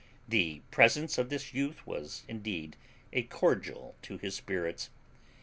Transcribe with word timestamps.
The 0.27 0.63
presence 0.71 1.19
of 1.19 1.29
this 1.29 1.53
youth 1.53 1.85
was 1.85 2.23
indeed 2.27 2.75
a 3.13 3.21
cordial 3.21 3.93
to 4.01 4.17
his 4.17 4.33
spirits. 4.35 4.89